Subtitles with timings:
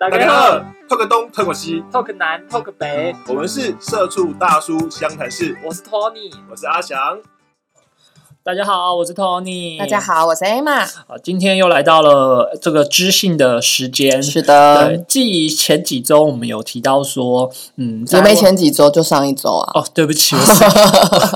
[0.00, 6.30] 大大家好，talk 东 talk 西，，talk 南 talk 北，我们是社畜大叔湘潭市，我是 Tony。
[6.48, 7.18] 我是阿翔。
[8.44, 9.76] 大家好，我是 Tony。
[9.76, 10.00] 大家。
[10.00, 10.82] 好，我是 Emma。
[11.08, 14.22] 啊，今天又来到了这个知性的时间。
[14.22, 19.80] 是的对，，继前几周我们有提到说，嗯，在也没前几周就上一周啊。
[19.80, 20.64] 哦，对不起，我时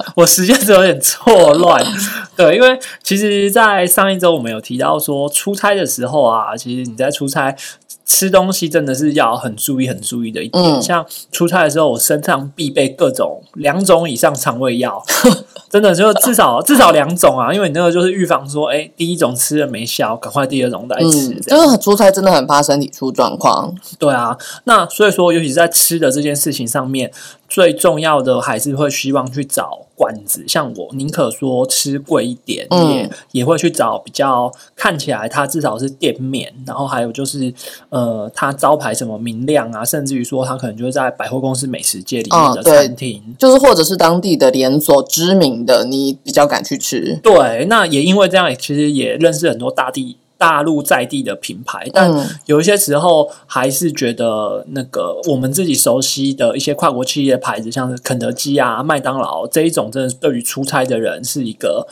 [0.16, 1.84] 我时间是有点错乱。
[2.34, 7.54] 对，因为其实，在上一周我们有提到说，出差的时候啊，其实你在出差
[8.04, 10.62] 吃东西真的是要很注意、很注意的一点。
[10.62, 15.02] 嗯像出差的时候，我身上必备各种两种以上肠胃药，
[15.70, 23.74] 真的就至少至少两种啊，因为你那个就是预防说，哎，第一种吃了没效，赶快第二种来吃，就是出差真的很怕身体出状况。
[23.98, 27.10] 对啊，那所以说，尤其是在吃的这件事情上面，
[27.48, 30.44] 最重要的还是会希望去找馆子。
[30.48, 37.54] 像我宁可说吃贵一点，嗯也也会去找比较看起来它至少是店面，然后还有就是
[37.90, 43.22] 呃，它招牌什么明亮啊，甚至于说它可能就是在百货公司美食街里面的餐厅。
[43.38, 47.20] 就是或者是当地的连锁知名的，你比较敢去吃。
[47.22, 50.16] 对，那也因为这样，其实也认识很多大地。
[50.42, 52.28] 大陆在地的品牌，但嗯。
[52.46, 61.86] 有一些时候还是觉得那个我们自己熟悉的一些跨国企业牌子，像是肯德基啊、麦当劳这一种，真的是对于出差的人是一个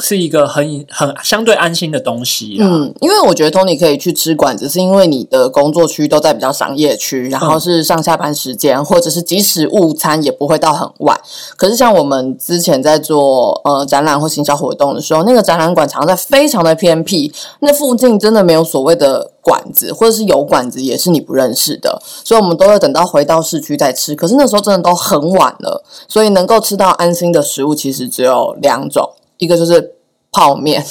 [0.00, 2.56] 是一个很很相对安心的东西。
[2.60, 11.20] 嗯，因为我觉得 Tony 可以去吃馆子，是因为你的工作区都在比较商业区，然后是上下班时间，或者是即使午餐也不会到很晚。
[11.56, 24.14] 可是像我们之前在做呃展览或行销活动的时候，那个展览馆常在非常的偏僻，那附近真的没有所谓的馆子，或者是有馆子也是你不认识的，所以我们都会等到回到市区再吃。
[24.14, 29.10] 可是那时候真的都很晚了，所以能够吃到安心的食物其实只有两种，
[29.44, 29.94] 一个就是
[30.32, 30.84] 泡面。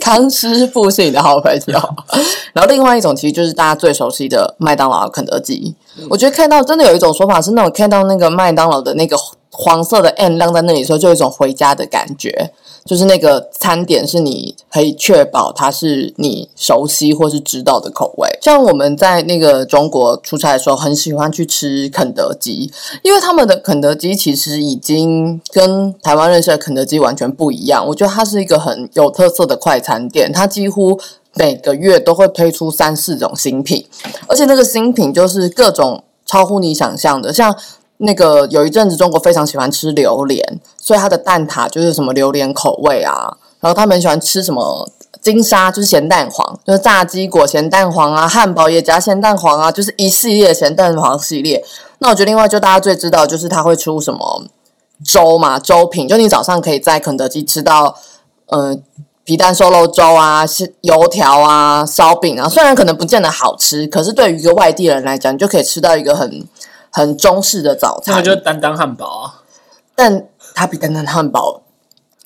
[0.00, 1.78] 康师傅是你的好朋友，
[2.54, 5.74] 然后另外一种其实就是大家最熟悉的麦当劳、肯德基。
[6.08, 9.14] 我觉得看到真的有一种说法是那种看到那个麦当劳的那个
[9.52, 12.50] 黄色的 N 亮在那里的时候，就有一种回家的感觉，
[12.90, 18.28] 就是那个餐点是你可以确保它是你熟悉或是知道的口味。
[18.42, 22.68] 像我们在那个中国出差的时候，很喜欢去吃肯德基，
[23.04, 27.86] 因为他们的肯德基其实已经跟台湾认识的肯德基完全不一样。
[27.86, 31.00] 我觉得它是一个很有特色的快餐店，它几乎
[31.34, 33.86] 每个月都会推出三四种新品，
[34.26, 37.56] 而且那个新品就是各种超乎你想象的，像。
[38.00, 44.90] 那个有一阵子中国非常喜欢吃榴莲，所以它的蛋挞就是什么榴莲口味啊，然后他们喜欢吃什么
[45.20, 51.62] 金沙，就是咸蛋黄，就是炸鸡裹咸蛋黄啊，汉堡也夹咸蛋黄啊，就是一系列咸蛋黄系列。
[51.98, 54.44] 那我觉得另外就大家最知道就是它会出什么
[55.04, 57.96] 粥嘛，粥品，就你早上可以在肯德基吃到，
[58.46, 58.76] 呃。
[59.22, 66.44] 皮蛋瘦肉粥啊，是油条啊，烧饼啊，虽然可能不见得好吃，可是对于一个外地人来讲，你就可以吃到一个很
[66.90, 68.14] 很中式的早餐。
[68.14, 69.34] 那个就是丹丹汉堡啊。
[69.94, 70.24] 但
[70.54, 71.62] 它比丹丹汉堡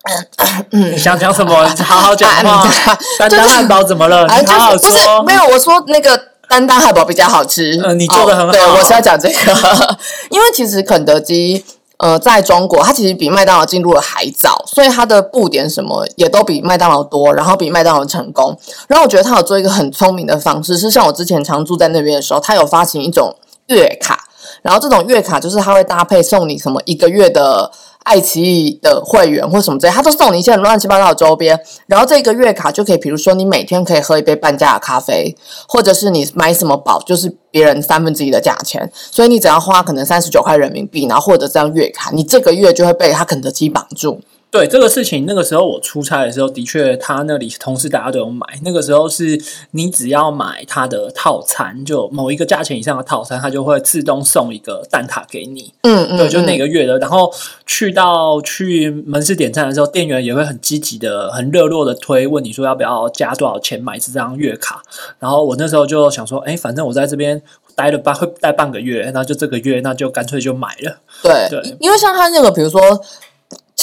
[0.71, 1.67] 你想讲什么？
[1.85, 2.99] 好好讲话 啊。
[3.19, 4.27] 丹丹汉堡怎么了？
[4.27, 5.23] 啊，你好好就是不是说。
[5.23, 7.81] 没有我说那个丹丹汉堡比较好吃。
[7.85, 9.35] 嗯你做的很好哦对，我是要讲这个，
[10.31, 11.65] 因为其实肯德基。
[11.97, 18.59] 呃，在中国，它其实比麦当劳进入的还早，所以它的布点什么也都比麦当劳多，然后比麦当劳成功。
[18.89, 23.37] 然后我觉得它有做一个很聪明的方式，是像我之前常住在那边的时候，它有发行一种
[23.69, 24.25] 月卡，
[24.65, 27.71] 然后这种月卡就是它会搭配送你什么一个月的
[28.05, 31.61] 爱奇艺的会员或什么之类，它都送你一些乱七八糟的周边。
[31.87, 35.37] 然后这个月卡就可以，比如说你每天可以喝一杯半价的咖啡，
[35.69, 38.91] 或者是你买什么宝，就是别人三分之一的价钱。
[38.95, 44.19] 所以你只要花可能三十九块人民币，然后获得这张月卡，你这个月就会被它肯德基绑住。
[44.55, 48.47] 对这个事情，那个时候我出差的时候，的确他那里同事大家都有买。
[48.63, 49.37] 那个时候是
[49.73, 55.75] 你只要买他的套餐，就某一个价钱以上的套餐，他就会自动送一个蛋挞给你。
[55.83, 56.97] 嗯嗯，对，就那嗯个月的。
[57.01, 57.35] 然后
[57.67, 64.81] 去到去门市点餐的时候，店员也会很积极的、很热络的推问你说要不要加多少钱买这张月卡。
[65.19, 67.43] 然后我那时候就想说，哎，反正我在这边
[67.75, 71.01] 待了半会待半个月，那就这个月那就干脆就买了。
[71.25, 72.81] 对，对因为像他那个，比如说，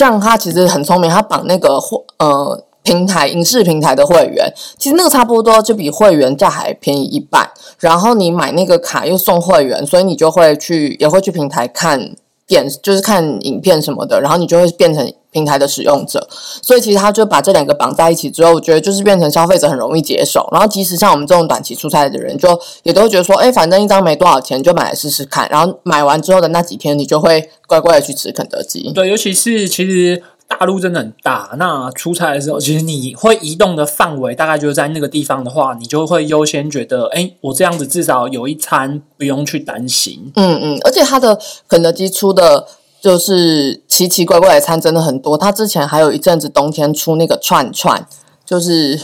[0.01, 7.47] 像他其实很聪明，他绑那个会呃平台影视平台的会员，其实那个差不多就比会员价还便宜一半。
[7.77, 12.15] 然后你买那个卡又送会员，所以你就会去也会去平台看
[12.47, 16.27] 电，就是看影片什么的，然后你就会变成平台的使用者。
[16.61, 20.47] 所以其实他就把这两个绑在一起之后，我觉得就是变成消费者很容易接受。
[20.51, 25.47] 然后即使像我们这种短期出差的人，就也都会觉得说，哎，反正一张没多少钱，就买来试试看。
[25.49, 28.91] 然后买完之后的那几天，你就会乖乖的去吃肯德基。
[28.93, 40.31] 对，尤其是其实大陆真的很大，那出差的时候，其实你会移动的范围大概就是在那个地方的话，你就会优先觉得，哎，我这样子至少有一餐不用去担心。
[40.35, 41.39] 嗯嗯，而且它的
[41.69, 42.67] 肯德基出的
[43.01, 45.35] 就是奇奇怪怪的餐真的很多。
[45.35, 48.05] 它之前还有一阵子冬天出那个串串，
[48.45, 48.99] 就是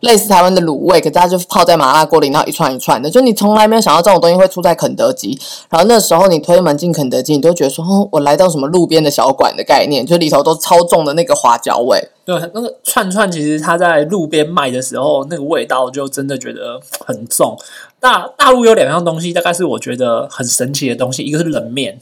[0.00, 3.10] 类似台湾的卤味，可它就泡在麻辣锅里，然后一串一串的。
[3.10, 5.36] 就你从来没有想到这种东西会出在肯德基。
[5.68, 12.08] 然后那时候你推门进肯德基，你都觉得说，哦，我来到什么路边的小馆的概念，就里头都超重的那个花椒味。
[12.24, 17.58] 对，那个串串其实它在路边卖的时候，那个味道就真的觉得很重。
[17.98, 21.98] 大大陆有两样东西，大概是我觉得很神奇的东西，一个是冷面，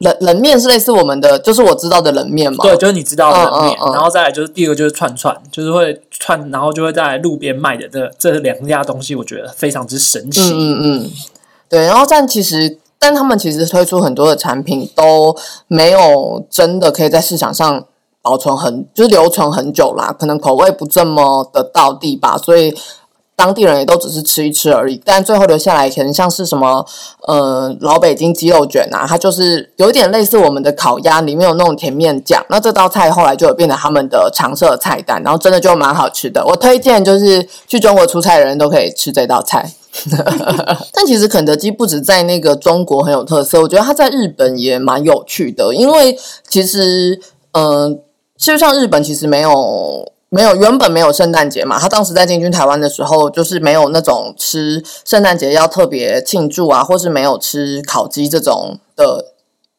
[0.00, 2.64] 冷冷面是类似我们的，就是我知道的冷面嘛。
[2.64, 10.40] 对，就是你知道的冷面，嗯嗯嗯然后再来就是第二个就是串串，就是会串，然后就会在路边卖的这这两样东西，我觉得非常之神奇。
[10.40, 11.10] 嗯嗯嗯，
[11.68, 11.84] 对。
[11.84, 15.36] 然后但其实，但他们其实推出很多的产品都
[15.66, 17.84] 没有真的可以在市场上
[18.22, 22.74] 保存很，就是留存很久啦，可能口味不这么的到地吧，所以。
[23.40, 26.84] 当地人也都只是吃一吃而已，但最后留下来可能像是什么，
[27.26, 32.44] 呃，老北京鸡肉卷啊，它就是有点类似我们的烤鸭，里面有那种甜面酱。
[32.50, 36.44] 那这道菜后来就有变成他们的常设菜单，然后真的就蛮好吃的。
[36.44, 39.72] 我推荐就是去中国出差的人都可以吃这道菜。
[40.92, 45.74] 但其实肯德基不止在那个中国很有特色，我觉得它在日本也蛮有趣的。
[45.74, 46.14] 因为
[46.46, 47.18] 其实，
[47.52, 47.98] 嗯、
[48.36, 59.34] 就像日本其实没有没有原本没有圣诞节嘛，他当时在进军台湾的时候，就是没有那种吃圣诞节要特别庆祝啊，或是没有吃烤鸡这种的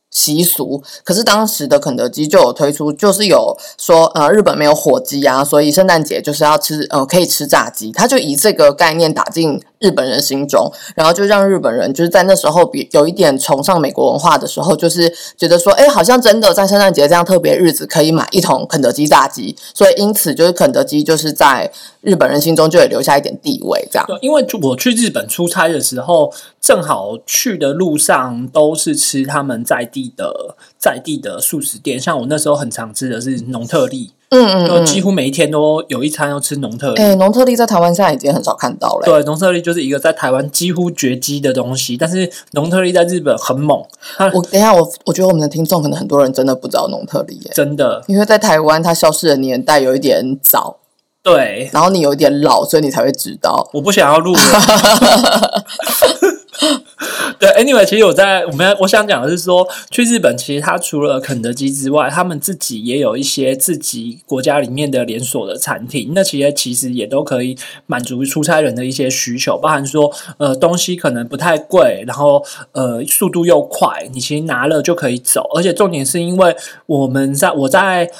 [0.10, 0.84] 习俗。
[1.06, 24.06] 可是当时的肯德基就有推出，就是有说呃日本没有火鸡啊，所以圣诞节就是要吃呃可以吃炸鸡，他就以这个概念打进日本人心中，然后就让日本人就是在那时候比有一点崇尚美国文化的时候，就是觉得说，哎，好像真的在圣诞节这样特别日子可以买一桶肯德基炸鸡，所以因此就是肯德基就是在日本人心中就有留下一点地位，这样。
[24.08, 26.32] 对，因为我去日本出差的时候，
[26.62, 34.68] 正好去的路上都是吃他们在地的在地的素食店，像我那时候很常吃的是农特利，嗯嗯嗯。
[34.68, 37.00] 就几乎每一天都有一餐要吃农特利。
[37.00, 43.80] 哎，农特利在台湾现在已经很少看到了、对，农特利就是一个在台湾几乎绝迹的东西，但是农特利在日本很猛，
[44.34, 50.78] 我等一下，我我觉得我们的听众可能很多人真的不知道农特利耶，真的因为在台湾它消失的年代有一点早，
[51.22, 51.70] 对。
[51.72, 53.70] 然后你有一点老，所以你才会知道。
[53.74, 54.40] 我不想要录了。
[57.42, 67.58] 对，anyway，其实我在我们我想讲的是说，去日本其实它除了肯德基之外，他们自己也有一些自己国家里面的连锁的餐厅，那其实其实也都可以
[67.88, 76.56] 满足出差人的一些需求，包含说呃东西可能不太贵，然后呃速度又快，你其实拿了就可以走，而且重点是因为
[76.86, 78.12] 我们在我在。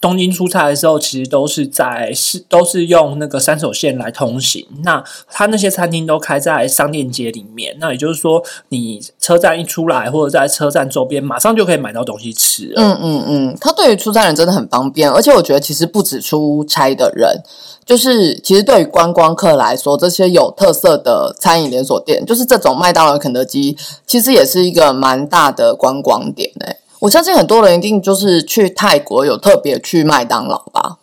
[0.00, 4.66] 东京出差的时候，其实都是在是都是用那个三手线来通行。
[4.82, 12.72] 那它那些餐厅都开在商店街里面，那也就是说，你车站一出来，或者在车站周边，马上就可以买到东西吃。
[12.76, 17.42] 嗯嗯嗯，它对于出差人真的很方便，而且我觉得其实不止出差的人，
[17.84, 23.76] 就是其实对于观光客来说，这些有特色的餐饮连锁店，就是这种麦当劳、肯德基，
[24.06, 30.98] 其实也是一个蛮大的观光点诶、我相信很多人一定就是去泰国有特别去麦当劳吧？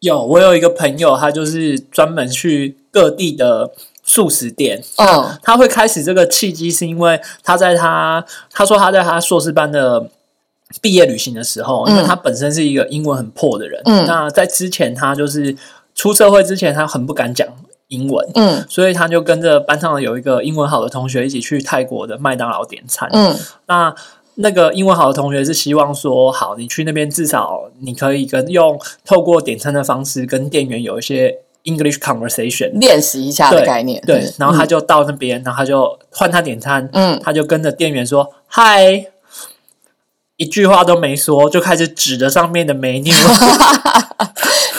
[0.00, 3.72] 有，我有一个朋友，他就是专门去各地的
[4.04, 4.82] 素食店。
[4.96, 10.08] 嗯他会开始这个契机，是因为他在他他说他在他硕士班的
[10.80, 15.56] 毕业旅行的时候，因为他本身是一个英文很破的人，嗯那在之前他就是
[15.96, 17.48] 出社会之前，他很不敢讲
[17.88, 23.08] 英文，嗯所以他就跟着班上的有一个英文好的同学一起去泰国的麦当劳点餐。
[23.12, 23.92] 嗯那
[24.40, 32.70] 那个英文好的同学是希望说，好，你去那边至少你可以跟用透过点餐的方式跟店员有一些 English conversation。
[32.78, 39.06] 练习一下的概念，对，然后他嗯就到那边，然后他就换他点餐，嗯他就跟着店员说嗨，
[40.36, 43.12] 一句话都没说，就开始指着上面的 menu。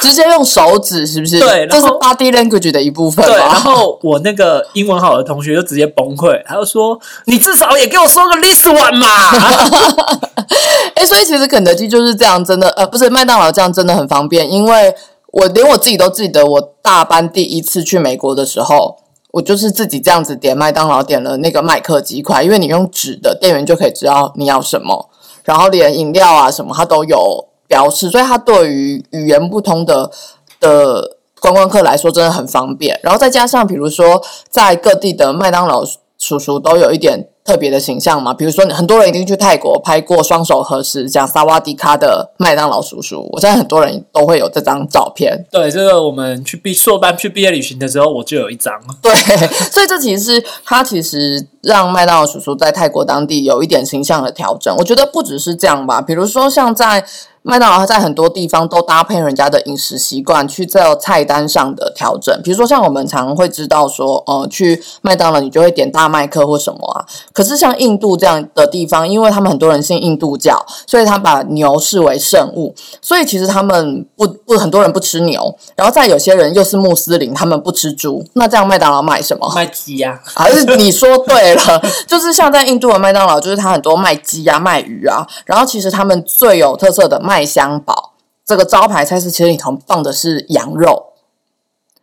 [0.02, 1.40] 直接用手指是不是？
[1.40, 3.50] 对这是 body language 的一部分对，然？
[3.50, 9.08] 后我那个英文好的同学就直接崩溃，他就说：“你至少也给我说个 list one 嘛。
[10.96, 14.94] 哎，所以其实肯德基就是这样，真的呃，不是麦当劳这样真的很方便，因为
[15.32, 18.98] 我连我自己都记得，我大班第一次去美国的时候，
[19.32, 25.10] 我就是自己这样子点麦当劳，点了那个麦克鸡块，因为你用纸的，店员就可以知道你要什么，
[25.44, 30.12] 然后连饮料啊什么它都有标示，所以它对于语言不通的
[30.60, 33.00] 的观光客来说真的很方便。
[33.04, 35.86] 然后再加上比如说在各地的麦当劳
[36.18, 38.34] 叔叔都有一点特别的形象嘛。
[38.34, 45.46] 比如说，很多人一定去泰国拍过双手合十讲萨瓦迪卡的麦当劳叔叔，我相信很多人都会有这张照片。
[45.50, 48.74] 对，这个我们去毕硕班去毕业旅行的时候，我就有一张。
[49.02, 49.14] 对，
[49.72, 54.76] 所以这其实是他其实让麦当劳叔叔在泰国当地有一点形象的调整。
[54.78, 57.06] 我觉得不只是这样吧，比如说像在。
[57.42, 67.06] 麦当劳在很多地方都搭配人家的饮食习惯去做菜单上的调整，比如说像我们常会知道说，呃，去麦当劳你就会点大麦克或什么啊。
[67.32, 79.50] 可是像印度这样的地方，因为他们很多人信印度教，所以他把牛视为圣物，所以其实他们不不很多人不吃牛，然后再有些人又是穆斯林，他们不吃猪，那这样麦当劳卖什么？
[79.56, 80.20] 卖鸡呀？
[80.26, 81.82] 还是你说对了？
[82.06, 87.18] 就是像在印度的麦当劳，就是他很多卖鸡啊、卖鱼啊，然后其实他们最有特色的。
[87.30, 91.14] 麦香堡这个招牌菜是，其实里头放的是羊肉。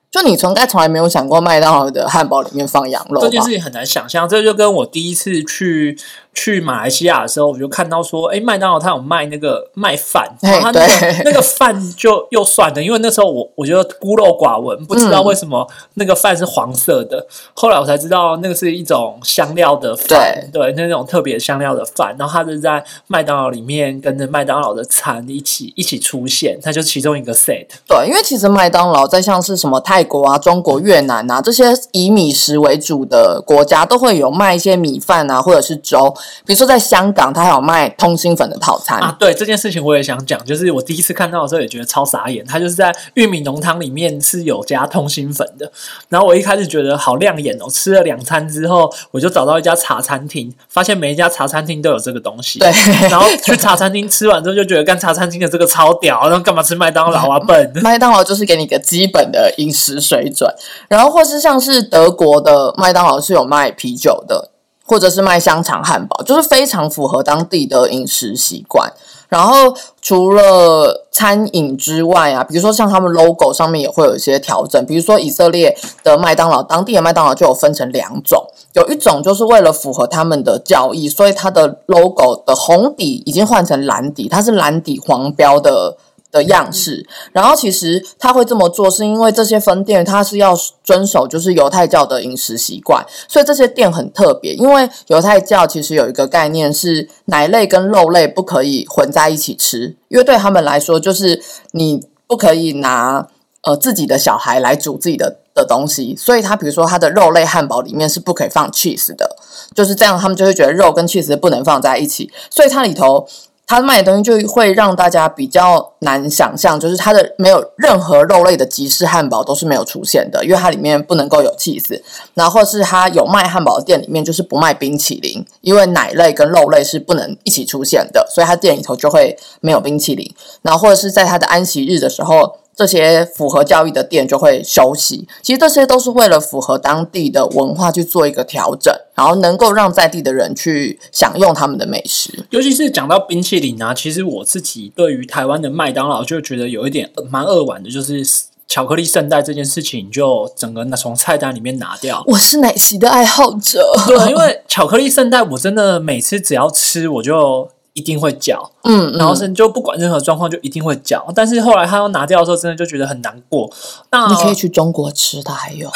[0.08, 4.28] 就你从该从来没有想过麦当劳的汉堡里面放羊肉，这件事情很难想象。
[4.28, 5.98] 这就跟我第一次去。
[6.38, 17.26] 去马来西亚的时候，我就看到说，哎，麦当劳它有卖那个卖饭，然后它那个那个饭就又算了，因为那时候我我觉得孤陋寡闻，不知道为什么那个饭是黄色的。
[17.54, 22.14] 后来我才知道，那个是一种香料的饭，对，那种特别香料的饭。
[22.18, 27.66] 然后它是在麦当劳里面跟着麦当劳的餐一起一起出现，它就其中一个 set。
[27.88, 36.14] 对，因为其实麦当劳在像是什么泰国啊、中国、越南啊这些以米食为主的国家，都会有卖一些米饭啊，或者是粥。
[36.44, 39.14] 比如说，在香港，他还有卖通心粉的套餐啊。
[39.18, 42.44] 对这件事情，我也想讲，就是我第一次看到的时候，也觉得超傻眼。
[42.46, 45.70] 他就是在玉米浓汤里面是有加通心粉的。
[46.08, 52.58] 然后我一开始觉得好亮眼哦，吃了两餐之后，我就找到一家茶餐厅，发现每一家茶餐厅都有这个东西。
[52.58, 52.70] 对，
[53.08, 57.38] 然后去茶餐厅吃完之后，就觉得干茶餐厅的这个超屌，然后干嘛吃麦当劳啊？
[57.40, 57.72] 笨！
[57.82, 60.50] 麦当劳就是给你个基本的饮食水准，
[60.88, 64.50] 然后或是像是德国的麦当劳是有卖啤酒的。
[64.86, 68.92] 或者是卖香肠汉堡，就是非常符合当地的饮食习惯。
[69.28, 74.86] 然后除了餐饮之外啊，比如说像他们 logo 上面也会有一些调整。
[74.86, 85.96] 比如说以色列的麦当劳，当地的麦当劳就有分成两种，有一种就是为了符合他们的教义，所以它的 logo 的红底已经换成蓝底，它是蓝底黄标的。
[86.36, 94.52] 的样式，然后其实他会这么做，是因为这些分店他是要遵守就是犹太教的饮食习惯，所以这些店很特别。
[94.54, 103.26] 因为犹太教其实有一个概念是奶类跟肉类不可以混在一起吃，因为对他们来说，就是你不可以拿
[103.62, 109.36] 呃自己的小孩来煮自己的的东西，所以他比如说他的肉类汉堡里面是不可以放 cheese 的，
[109.74, 113.26] 就是这样，他们就会觉得肉跟 cheese 不能放在一起，所以它里头。
[113.66, 122.00] 他卖的东西就会让大家比较难想象，就是它的没有任何肉类的集市汉堡都是没有出现的，因为它里面不能够有 cheese。
[122.34, 130.32] 然后是它有卖汉堡的店里面就是不卖冰淇淋，因为奶类跟肉类是不能一起出现的，所以它店里头就会没有冰淇淋。
[130.62, 132.58] 然后或者是在它的安息日的时候。
[132.76, 142.44] 这些符合教育的店就会休息，其实这些都是为了符合当地的文化去做一个调整，然后能够让在地的人去享用他们的美食。
[142.50, 148.22] 尤其是讲到冰淇淋啊，其实我自己对于台湾的麦当劳就觉得有一点蛮扼腕的，就是
[148.68, 152.22] 巧克力圣代这件事情就整个从菜单里面拿掉。
[152.26, 157.70] 我是奶昔的爱好者，对，因为巧克力圣代我真的每次只要吃我就。
[157.96, 163.70] 一定会叫，嗯，然后是就不管任何状况就一定会叫，但是后来他要拿掉的时候，真的就觉得很难过。
[164.10, 165.90] 那你可以去中国吃它，还有，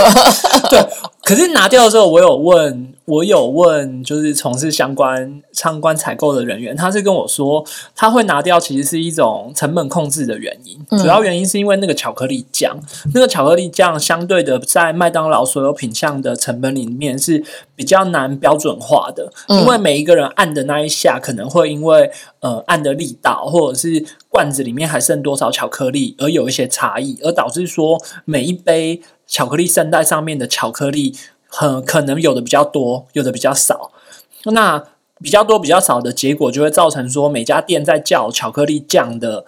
[0.70, 0.86] 对。
[1.22, 10.98] 可是拿掉的时候，我有问，我有问，就是从事相关参观采购的人员，他是跟我说，他会拿掉，其实是一种成本控制的原因。
[10.98, 12.76] 主要原因是因为那个巧克力酱，
[13.14, 17.44] 那个巧克力酱相对的，在麦当劳所有品相的成本里面是
[17.76, 22.10] 比较难标准化的，因为每一个人按的那一下，可能会因为
[22.40, 29.02] 呃按的力道，或者是罐子里面还剩多少巧克力，而有一些差异，而导致说每一杯。
[29.32, 31.14] 巧克力圣代上面的巧克力，
[31.46, 33.92] 很可能有的比较多，有的比较少。
[34.42, 34.82] 那
[35.22, 39.44] 比较多、比较少的结果，就会造成说每家店在叫巧克力酱的。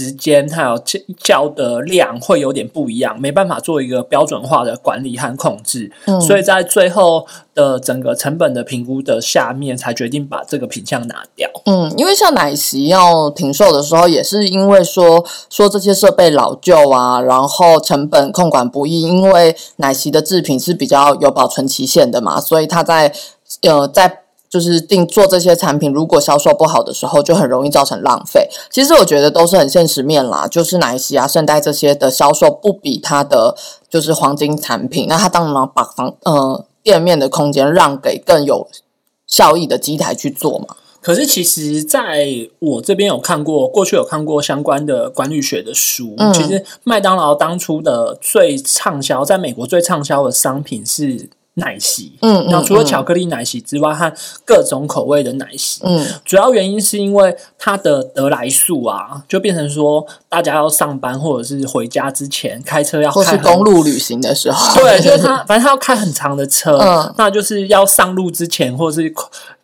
[0.00, 0.82] 时间还有
[1.18, 5.92] 教的量会有点不一样，没办法做一个标准化的管理和控制，
[6.26, 11.50] 所以在最后的整个成本的评估的下面，才决定把这个品项拿掉。
[11.66, 23.12] 嗯，因为像奶昔要停售的时候，也是因为说说这些设备老旧啊，然后成本控管不易，因为奶昔的制品是比较有保存期限的嘛，所以它在
[23.62, 24.20] 呃在。
[24.50, 28.48] 就是定做这些产品，如果销售不好的时候，就很容易造成浪费。
[28.68, 33.54] 其实我觉得都是很现实面啦，就是奶昔啊、圣代这些的销售不比它的
[33.88, 38.66] 就是黄金产品，那它当然把房呃店面的空间让给更有
[39.28, 40.74] 效益的机台去做嘛？
[41.00, 42.26] 可是其实在
[42.58, 46.14] 我这边有看过，过去有看过相关的管理学的书。
[46.18, 52.12] 嗯其实麦当劳当初的最畅销，在美国最畅销的商品是奶昔。
[52.22, 54.12] 嗯那除了嗯巧克力奶昔之外，和
[54.44, 55.80] 各种口味的奶昔。
[55.84, 69.12] 嗯主要原因是因为它的得来速啊，就变成说大家要上班或者是回家之前开车要或是开公路旅行的时候， 对，就是他， 反正他要开很长的车，嗯那就是要上路之前，或者是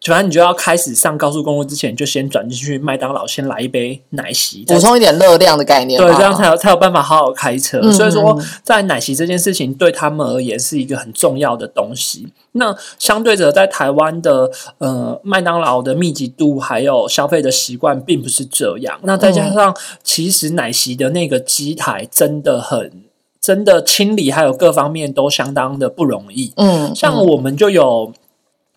[0.04, 6.00] 反正你就要开始上高速公路之前，就先转进去麦当劳，先来一杯奶昔，补充一点热量的概念。
[6.00, 7.80] 对，这样才有才有办法好好开车。
[7.82, 12.26] 嗯所以说嗯，在奶昔这件事情对他们而言是一个很重要的东西。
[12.52, 18.98] 那相对着，在台湾的呃麦当劳的密集度还有消费的习惯并不是这样。
[19.04, 23.04] 那再嗯加上，其实奶昔的那个机台真的很。
[23.38, 28.12] 真的清理还有各方面都相当的不容易，嗯，像我们就有，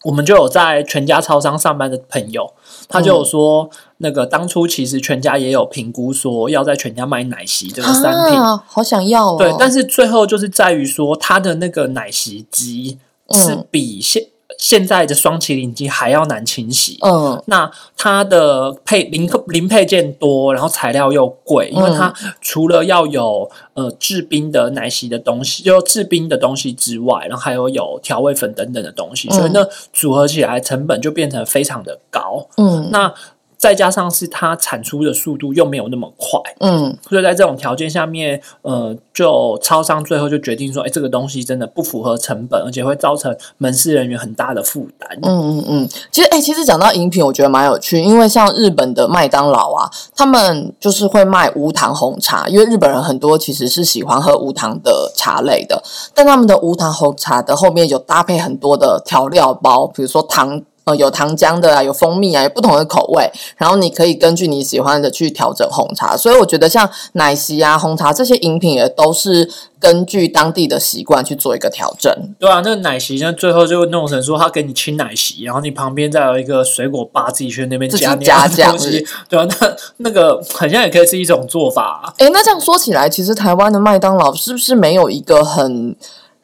[0.06, 2.54] 我们就有在全家超商上班的朋友，
[2.88, 9.36] 他就有说，那个当初其实全家也有评估说要在全家卖奶昔这个商品，啊，好想要哦。
[9.38, 12.98] 对，但是最后就是在于说，它的那个奶昔机
[13.32, 14.29] 是嗯比现、
[14.60, 17.00] 现在的双麒麟机还要难清洗。
[17.02, 32.46] 嗯那它的配零零配件多，然后材料又贵，因为它除了要有呃制冰的奶昔的东西，就制冰的东西之外，然后还有有调味粉等等的东西，所以呢组合起来成本就变成非常的高。
[32.58, 33.14] 嗯那
[33.60, 45.10] 再加上是它产出的速度又没有那么快，嗯所以在这种条件下面，呃，就超商最后就决定说，哎，这个东西真的不符合成本，而且会造成门市人员很大的负担。
[45.24, 60.62] 嗯嗯嗯，其实哎、其实讲到饮品，我觉得蛮有趣，因为像日本的麦当劳啊，他们就是会卖无糖红茶，因为日本人很多其实是喜欢喝无糖的茶类的，但他们的无糖红茶的后面有搭配很多的调料包，比如说糖。
[60.86, 66.18] 呃，有糖浆的啊，有蜂蜜啊，有不同的口味，然后你可以根据你喜欢的去调整红茶。
[66.18, 72.12] 所以我觉得像奶昔啊、红茶这些饮品也都是根据当地的习惯去做一个调整。
[72.40, 79.06] 对啊，那个奶昔呢，最后就弄成说他给你清奶昔，然后你旁边再有一个水果吧，自己去那边加加这样东西。
[79.30, 82.14] 对啊，那那个好像也可以是一种做法、啊。
[82.18, 85.96] 诶，那这样说起来，其实台湾的麦当劳是不是没有一个很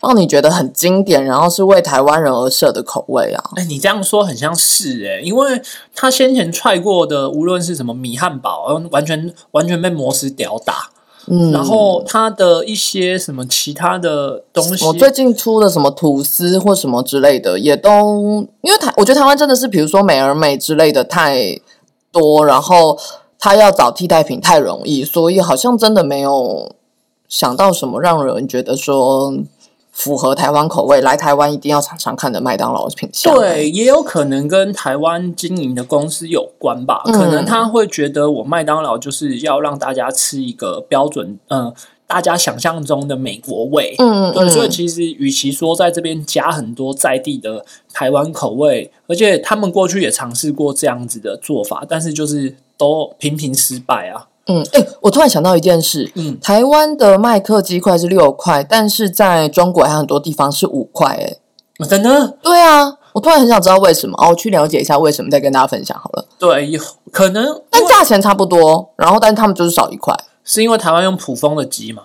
[0.06, 3.44] 让你觉得很经典，然后是为台湾人而设的口味啊？
[3.56, 5.62] 哎，你这样说很像是哎、因为
[5.96, 10.90] 他先前踹过的，无论是什么米汉堡，完全完全被摩斯屌打。
[11.28, 21.60] 嗯，然后他的一些什么其他的东西，我最近出的什么吐司或什么之类的，也都因为台，我觉得台湾真的是，比如说美而美之类的太
[22.12, 22.96] 多，然后
[23.40, 26.72] 他要找替代品太容易，所以好像真的没有
[27.28, 29.34] 想到什么让人觉得说
[29.96, 33.34] 符合台湾口味，来台湾一定要常常看的麦当劳品相。
[33.34, 37.02] 对，也有可能跟台湾经营的公司有关吧。
[37.06, 41.74] 嗯可能他会觉得我麦当劳就是要让大家吃一个标准，嗯、
[42.06, 43.96] 大家想象中的美国味。
[43.98, 54.28] 对，嗯对所以其实与其说在这边加很多在地的台湾口味，而且他们过去也尝试过这样子的做法，但是就是都频频失败啊。
[54.48, 61.08] 嗯，哎、我突然想到一件事，嗯台湾的麦克鸡块是六块，但是在中国还有很多地方是五块，
[61.80, 66.26] 哎，真的，对啊，我突然很想知道为什么，哦，我去了解一下为什么，再跟大家分享好了。
[66.38, 66.80] 对，有
[67.12, 72.04] 可能但价钱差不多，然后但是他们就是少一块，是因为台湾用普丰的鸡嘛？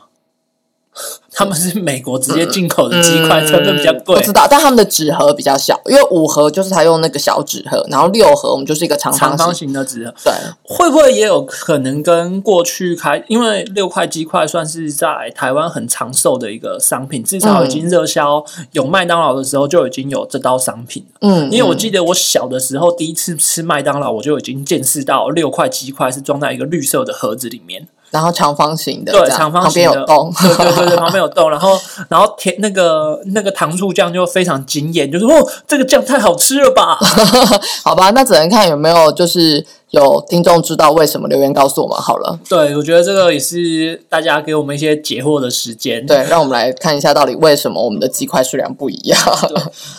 [1.32, 4.20] 他们是美国直接进口的鸡块，成本比较贵我。
[4.20, 9.72] 知道，但他们的纸盒比较小，因为五盒就是他用那个小纸盒，然后六盒我们就是一个长长方方形。
[9.72, 13.24] 的纸盒对，会不会也有可能跟过去开？
[13.28, 18.44] 因为六块鸡块算是在台湾很长寿的一个商品，至少已经热销。
[18.72, 21.18] 有麦当劳的时候就已经有这道商品了。
[21.20, 27.86] 嗯，因为我嗯记得我小的时候第一次吃麦当劳，我就已经见识到六块鸡块是装在一个绿色的盒子里面。
[28.10, 36.98] 然后长方形的，对，长方形的，边有洞，对对对对，旁边有洞，然后然后甜那个那个糖醋酱就非常惊艳，就是哦，这个酱太好吃了吧？
[37.84, 42.38] 好吧，那只能看有没有就是有听众知道为什么留言告诉我们好了。
[42.48, 46.04] 对，我觉得这个也是大家给我们一些解惑的时间。
[46.04, 49.18] 对，让我们来看一下到底为什么我们的鸡块数量不一样。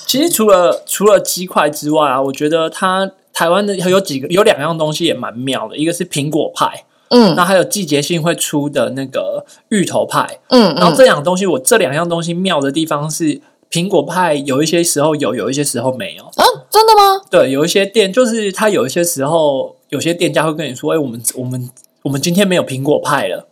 [0.05, 10.39] 其实除了除了鸡块之外啊，我觉得它台湾的有几个有两样东西也蛮妙的，一个是苹果派，嗯那还有季节性会出的那个芋头派。
[10.49, 16.23] 嗯嗯，然后这两东西，我这两样东西妙的地方是，苹果派有一些时候有，有一些时候没有。
[16.23, 17.21] 啊，真的吗？
[17.29, 21.69] 对，有一些店就是它有一些时候，有些店家会跟你说：“哎，我们我们
[22.03, 23.47] 我们今天没有苹果派了。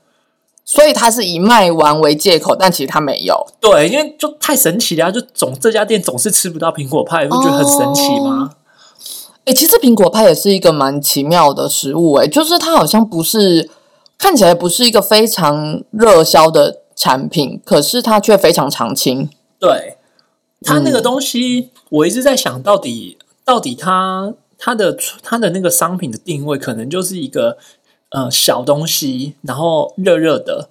[0.65, 3.36] 所以它是以卖完为借口，但其实它没有。
[3.60, 8.52] 对，因为就太神奇了啊，就总这家店总是吃不到苹果派，不觉得很神奇吗？
[9.50, 13.68] 哎、其实苹果派也是一个蛮奇妙的食物、诶，就是它好像不是
[14.16, 19.28] 看起来不是一个非常热销的产品，可是它却非常常青。
[19.58, 19.98] 对，
[20.62, 27.58] 它那个东西，我一直在想到底到底它它的它的那个商品的定位，可能就是一个
[28.12, 30.70] 呃小东西，然后热热的。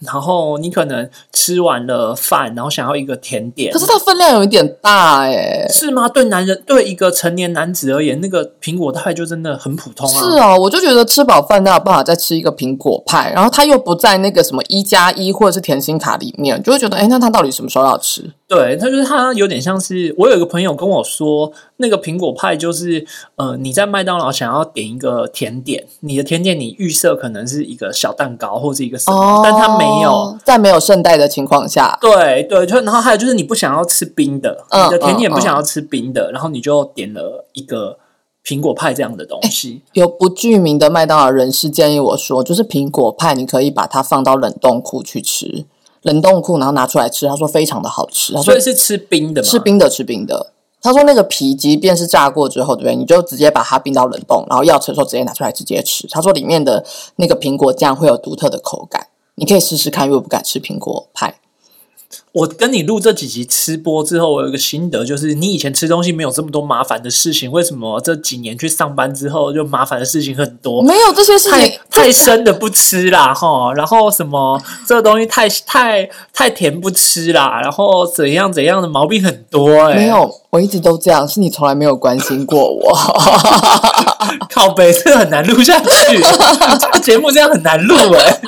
[0.00, 6.08] 然后你可能吃完了饭，然后想要一个甜点，可是它分量有一点大哎、是吗？
[6.08, 10.20] 对男人，对一个成年男子而言，那个苹果派就真的很普通啊。
[10.20, 18.30] 是啊，我就觉得吃饱饭那有办法再吃一个苹果派，然后它又不在那个什么一加一或者是甜心卡里面，就会觉得，哎，那它到底什么时候要吃？
[18.48, 30.10] 对，它就是它有点像是我有一个朋友跟我说，那个苹果派就是呃，你在麦当劳想要点一个甜点，你的甜点你预设可能是一个小蛋糕或是一个什么，但它没有。
[30.10, 37.98] 哦在没有圣代的情况下，对对，就然后还有就是你不想要吃冰的，嗯你的甜点嗯不想要吃冰的，然后你就点了一个
[38.44, 39.82] 苹果派这样的东西。
[39.92, 45.66] 有不具名的麦当劳人士建议我说，就是苹果派你可以把它放到冷冻库去吃，
[46.02, 49.48] 冷冻库然后拿出来吃，他说非常的好吃，他说所以是吃冰的吗？
[49.48, 50.52] 吃冰的吃冰的。
[50.82, 52.96] 他说那个皮即便是炸过之后，对不对？
[52.96, 56.08] 你就直接把它冰到冷冻，然后要吃的时候直接拿出来直接吃。
[56.08, 56.84] 他说里面的
[57.16, 59.08] 那个苹果酱会有独特的口感，
[59.40, 61.36] 你可以试试看，因为我不敢吃苹果派。
[62.32, 70.82] 我跟你录这几集吃播之后，我有一个心得，就是你以前吃东西没有这么多麻烦的事情，为什么这几年去上班之后就麻烦的事情很多？
[70.82, 82.96] 没有这些事情，太深的不吃啦，哈，然后什么这个东西太太太甜不吃啦，然后怎样怎样的毛病很多哎、没有，我一直都这样，是你从来没有关心过我。
[84.50, 85.86] 靠背，这个很难录下去，
[86.78, 88.40] 这个节目这样很难录哎、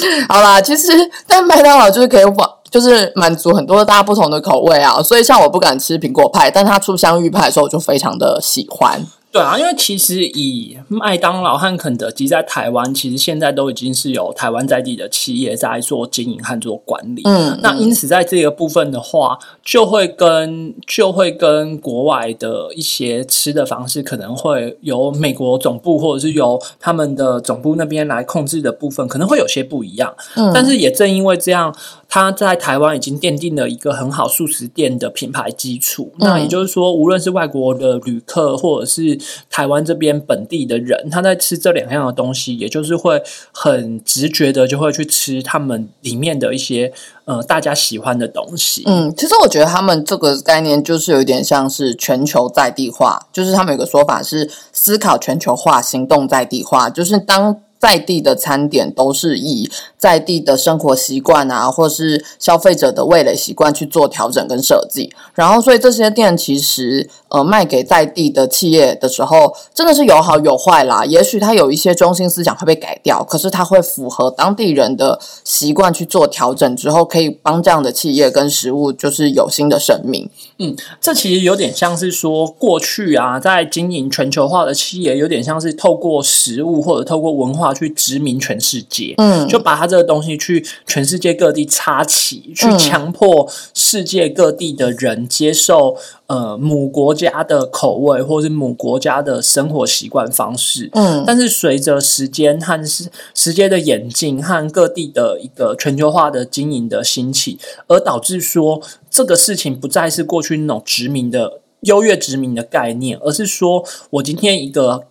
[0.28, 0.88] 好啦，其实
[1.26, 5.02] 但麦当劳就是可以往，就是满足很多大家不同的口味啊。
[5.02, 9.04] 所以像我不敢吃苹果派，但它出香芋派的时候，我就非常的喜欢。
[9.30, 17.20] 对啊，因为其实以麦当劳和肯德基在台湾，其实现在都已经是有台湾在地的企业在做经营和做管理。
[17.24, 30.14] 嗯，那因此在这个部分的话，就会跟就会跟国外的一些吃的方式，可能会由美国总部或者是由他们的总部那边来控制的部分，可能会有些不一样。
[30.36, 31.74] 嗯但是也正因为这样，
[32.08, 36.10] 它在台湾已经奠定了一个很好素食店的品牌基础。
[36.16, 39.18] 那也就是说，无论是外国的旅客，或者是
[39.50, 46.92] 台湾这边本地的人，他在吃这两样的东西，也就是会很直觉的就会去吃他们里面的一些
[47.26, 48.84] 呃大家喜欢的东西。
[48.86, 57.60] 嗯，其实我觉得他们这个概念就是有点像是全球在地化，就是他们有个说法是思考全球化，行动在地化，就是当。
[57.78, 65.12] 在地的餐点都是以在地的生活习惯啊，或是消费者的味蕾习惯去做调整跟设计。
[65.34, 71.04] 然后，所以这些店其实呃卖给在地的企业的时候，真的是有好有坏啦。
[71.04, 80.28] 也许它有一些中心思想会被改掉，可是它会符合当地人的习惯去做调整之后，可以帮这样的企业跟食物就是有新的生命。
[80.58, 89.14] 嗯这其实有点像是说，过去啊，在经营全球化的企业，有点像是透过食物或者透过文化去殖民全世界。
[89.18, 100.90] 嗯就把它这个东西去全世界各地插旗，去嗯强迫世界各地的人接受呃母国家的口味，或是母国家的生活习惯方式。
[100.92, 115.04] 嗯但是随着时间和时时间的演进和各地的一个全球化的经营的兴起，而导致说这个事情不再是过去那种殖民的优越殖民的概念，而是说我今天一个。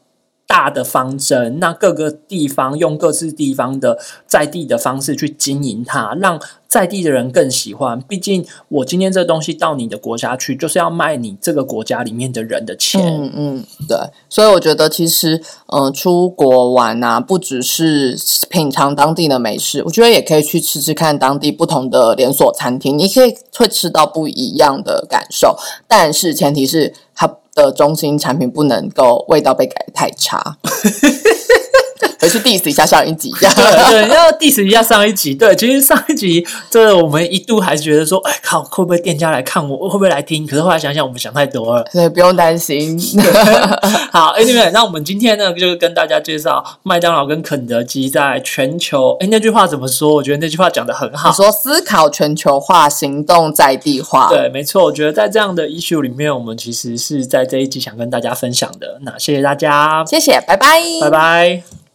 [0.47, 7.99] 大的方针，那各个地方用各自地方的在地的方式去经营它，让在地的人更喜欢。
[8.01, 13.01] 毕竟我今天这东西到你的国家去，就是要卖你这个国家里面的人的钱。
[13.01, 13.97] 嗯嗯，对，
[14.29, 18.17] 所以我觉得其实，嗯、出国玩啊，不只是
[18.49, 25.57] 品尝当地的美食，我觉得也可以去吃吃看当地不同的连锁餐厅，你可以会吃到不一样的感受，
[25.87, 30.57] 但是前提是它的中心产品不能够味道被改太差。
[32.27, 35.33] 回去 diss 一下上一集，这 样对对，要 diss 一下上一集。
[35.33, 40.45] 对，其实上一集这我们一度还觉得说，哎靠，会不会店家来看我，会不会来听？
[40.45, 41.85] 可是后来想想，我们想太多了。
[41.93, 42.99] 所以不用担心。
[44.11, 49.15] 好，Anyway，那我们今天呢，就是跟大家介绍麦当劳跟肯德基在全球。
[49.19, 50.13] 哎，那句话怎么说？
[50.13, 51.35] 我觉得那句话讲的很好你。
[51.35, 58.99] 说思考全球化，行动在地化，对，没错，我觉得在这样的 issue 里面，我们其实是在这一集想跟大家分享的。
[59.03, 61.86] 那谢谢大家，谢谢，拜拜，拜拜。